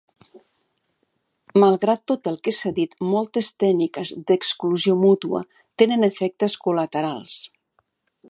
[1.63, 5.45] Malgrat tot el que s'ha dit, moltes tècniques d'exclusió mútua
[5.83, 7.37] tenen efectes col·laterals.